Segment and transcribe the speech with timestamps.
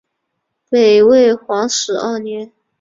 [0.67, 2.51] 北魏皇始二年。